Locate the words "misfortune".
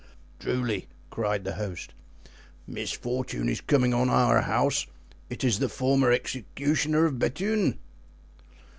2.65-3.47